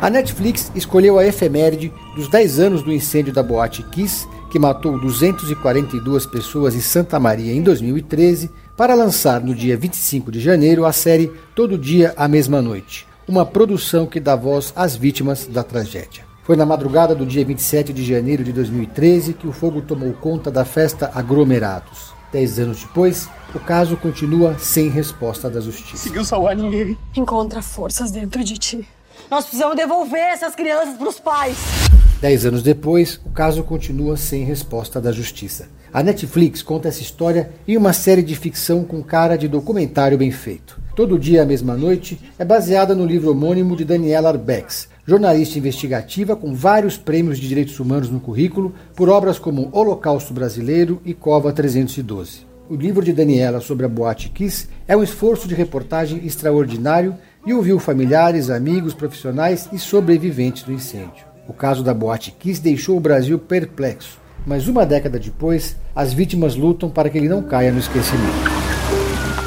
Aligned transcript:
A 0.00 0.08
Netflix 0.08 0.72
escolheu 0.74 1.18
a 1.18 1.26
efeméride 1.26 1.92
dos 2.16 2.26
10 2.26 2.58
anos 2.58 2.82
do 2.82 2.90
incêndio 2.90 3.34
da 3.34 3.42
Boate 3.42 3.82
Kiss, 3.82 4.26
que 4.50 4.58
matou 4.58 4.98
242 4.98 6.24
pessoas 6.24 6.74
em 6.74 6.80
Santa 6.80 7.20
Maria 7.20 7.52
em 7.52 7.62
2013, 7.62 8.50
para 8.78 8.94
lançar 8.94 9.42
no 9.42 9.54
dia 9.54 9.76
25 9.76 10.32
de 10.32 10.40
janeiro 10.40 10.86
a 10.86 10.92
série 10.92 11.30
Todo 11.54 11.76
Dia 11.76 12.14
a 12.16 12.26
Mesma 12.26 12.62
Noite, 12.62 13.06
uma 13.28 13.44
produção 13.44 14.06
que 14.06 14.18
dá 14.18 14.34
voz 14.34 14.72
às 14.74 14.96
vítimas 14.96 15.46
da 15.46 15.62
tragédia. 15.62 16.24
Foi 16.44 16.56
na 16.56 16.64
madrugada 16.64 17.14
do 17.14 17.26
dia 17.26 17.44
27 17.44 17.92
de 17.92 18.02
janeiro 18.02 18.42
de 18.42 18.54
2013 18.54 19.34
que 19.34 19.46
o 19.46 19.52
fogo 19.52 19.82
tomou 19.82 20.14
conta 20.14 20.50
da 20.50 20.64
festa 20.64 21.10
Aglomerados. 21.14 22.14
Dez 22.32 22.58
anos 22.58 22.80
depois, 22.80 23.28
o 23.54 23.60
caso 23.60 23.98
continua 23.98 24.56
sem 24.58 24.88
resposta 24.88 25.50
da 25.50 25.60
justiça. 25.60 25.92
Conseguiu 25.92 26.24
salvar 26.24 26.56
ninguém. 26.56 26.96
Encontra 27.14 27.60
forças 27.60 28.10
dentro 28.10 28.42
de 28.42 28.56
ti. 28.56 28.88
Nós 29.30 29.44
precisamos 29.44 29.76
devolver 29.76 30.32
essas 30.32 30.56
crianças 30.56 30.96
para 30.96 31.08
os 31.08 31.20
pais. 31.20 31.56
Dez 32.20 32.44
anos 32.44 32.64
depois, 32.64 33.20
o 33.24 33.30
caso 33.30 33.62
continua 33.62 34.16
sem 34.16 34.42
resposta 34.42 35.00
da 35.00 35.12
justiça. 35.12 35.68
A 35.92 36.02
Netflix 36.02 36.62
conta 36.62 36.88
essa 36.88 37.00
história 37.00 37.52
em 37.66 37.76
uma 37.76 37.92
série 37.92 38.24
de 38.24 38.34
ficção 38.34 38.82
com 38.82 39.00
cara 39.04 39.38
de 39.38 39.46
documentário 39.46 40.18
bem 40.18 40.32
feito. 40.32 40.80
Todo 40.96 41.16
Dia 41.16 41.42
a 41.42 41.46
Mesma 41.46 41.76
Noite 41.76 42.20
é 42.40 42.44
baseada 42.44 42.92
no 42.92 43.06
livro 43.06 43.30
homônimo 43.30 43.76
de 43.76 43.84
Daniela 43.84 44.30
Arbex, 44.30 44.88
jornalista 45.06 45.58
investigativa 45.58 46.34
com 46.34 46.52
vários 46.52 46.96
prêmios 46.96 47.38
de 47.38 47.46
direitos 47.46 47.78
humanos 47.78 48.10
no 48.10 48.18
currículo 48.18 48.74
por 48.96 49.08
obras 49.08 49.38
como 49.38 49.70
Holocausto 49.70 50.34
Brasileiro 50.34 51.00
e 51.04 51.14
Cova 51.14 51.52
312. 51.52 52.50
O 52.68 52.76
livro 52.76 53.04
de 53.04 53.12
Daniela 53.12 53.60
sobre 53.60 53.86
a 53.86 53.88
Boate 53.88 54.28
Kiss 54.28 54.68
é 54.86 54.96
um 54.96 55.02
esforço 55.02 55.48
de 55.48 55.56
reportagem 55.56 56.24
extraordinário 56.24 57.16
e 57.46 57.54
ouviu 57.54 57.78
familiares, 57.78 58.50
amigos, 58.50 58.94
profissionais 58.94 59.68
e 59.72 59.78
sobreviventes 59.78 60.62
do 60.62 60.72
incêndio. 60.72 61.24
O 61.48 61.52
caso 61.52 61.82
da 61.82 61.92
Boate 61.92 62.30
Kiss 62.30 62.60
deixou 62.60 62.96
o 62.96 63.00
Brasil 63.00 63.38
perplexo, 63.38 64.18
mas 64.46 64.68
uma 64.68 64.86
década 64.86 65.18
depois, 65.18 65.76
as 65.94 66.12
vítimas 66.12 66.54
lutam 66.54 66.88
para 66.88 67.10
que 67.10 67.18
ele 67.18 67.28
não 67.28 67.42
caia 67.42 67.72
no 67.72 67.78
esquecimento. 67.78 68.50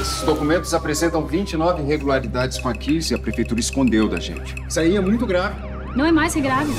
Esses 0.01 0.21
documentos 0.23 0.73
apresentam 0.73 1.25
29 1.25 1.83
irregularidades 1.83 2.57
com 2.57 2.67
a 2.67 2.73
Kiss 2.73 3.13
e 3.13 3.15
a 3.15 3.19
prefeitura 3.19 3.59
escondeu 3.59 4.09
da 4.09 4.19
gente. 4.19 4.55
Isso 4.67 4.79
aí 4.79 4.95
é 4.97 5.01
muito 5.01 5.25
grave. 5.25 5.55
Não 5.95 6.05
é 6.05 6.11
mais 6.11 6.33
que 6.33 6.41
grave. 6.41 6.73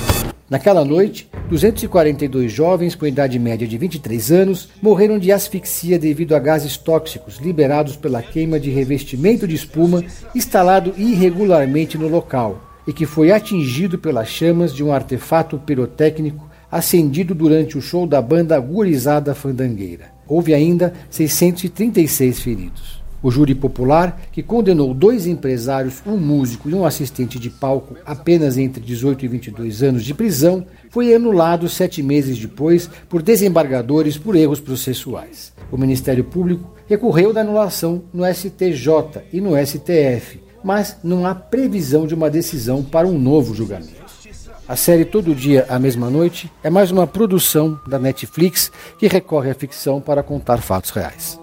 Naquela 0.50 0.84
noite, 0.84 1.30
242 1.48 2.50
jovens 2.50 2.94
com 2.94 3.06
idade 3.06 3.38
média 3.38 3.66
de 3.68 3.76
23 3.76 4.32
anos 4.32 4.68
morreram 4.80 5.18
de 5.18 5.30
asfixia 5.30 5.98
devido 5.98 6.34
a 6.34 6.38
gases 6.38 6.76
tóxicos 6.76 7.36
liberados 7.36 7.96
pela 7.96 8.22
queima 8.22 8.58
de 8.58 8.70
revestimento 8.70 9.46
de 9.46 9.54
espuma 9.54 10.02
instalado 10.34 10.94
irregularmente 10.96 11.98
no 11.98 12.08
local 12.08 12.60
e 12.86 12.92
que 12.92 13.04
foi 13.04 13.30
atingido 13.30 13.98
pelas 13.98 14.28
chamas 14.28 14.74
de 14.74 14.82
um 14.82 14.92
artefato 14.92 15.58
pirotécnico 15.58 16.48
acendido 16.70 17.34
durante 17.34 17.78
o 17.78 17.82
show 17.82 18.06
da 18.06 18.20
banda 18.20 18.58
Gurizada 18.58 19.34
Fandangueira. 19.34 20.12
Houve 20.26 20.54
ainda 20.54 20.92
636 21.10 22.40
feridos. 22.40 23.03
O 23.25 23.30
júri 23.30 23.55
popular, 23.55 24.20
que 24.30 24.42
condenou 24.42 24.92
dois 24.92 25.27
empresários, 25.27 26.02
um 26.07 26.18
músico 26.18 26.68
e 26.68 26.74
um 26.74 26.85
assistente 26.85 27.39
de 27.39 27.48
palco 27.48 27.96
apenas 28.05 28.58
entre 28.58 28.83
18 28.83 29.24
e 29.24 29.29
22 29.29 29.83
anos 29.83 30.05
de 30.05 30.12
prisão, 30.12 30.67
foi 30.90 31.14
anulado 31.14 31.67
sete 31.67 32.02
meses 32.02 32.39
depois 32.39 32.90
por 33.08 33.23
desembargadores 33.23 34.18
por 34.18 34.36
erros 34.36 34.61
processuais. 34.61 35.55
O 35.73 35.79
Ministério 35.79 36.23
Público 36.23 36.70
recorreu 36.86 37.33
da 37.33 37.40
anulação 37.40 38.02
no 38.13 38.27
STJ 38.27 39.23
e 39.33 39.40
no 39.40 39.57
STF, 39.57 40.39
mas 40.63 40.98
não 41.02 41.24
há 41.24 41.34
previsão 41.34 42.07
de 42.07 42.14
uma 42.14 42.29
decisão 42.29 42.83
para 42.83 43.08
um 43.08 43.18
novo 43.18 43.55
julgamento. 43.55 44.05
A 44.68 44.77
série 44.77 45.07
Todo 45.07 45.34
Dia, 45.34 45.64
a 45.70 45.79
Mesma 45.79 46.11
Noite 46.11 46.52
é 46.63 46.68
mais 46.68 46.90
uma 46.90 47.07
produção 47.07 47.80
da 47.86 47.98
Netflix 47.98 48.70
que 48.98 49.08
recorre 49.08 49.51
à 49.51 49.55
ficção 49.55 49.98
para 49.98 50.23
contar 50.23 50.58
fatos 50.58 50.90
reais. 50.90 51.42